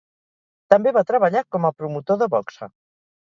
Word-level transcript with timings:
També 0.73 0.93
va 0.95 1.03
treballar 1.11 1.43
com 1.55 1.69
a 1.69 1.73
promotor 1.81 2.19
de 2.23 2.31
boxa. 2.37 2.73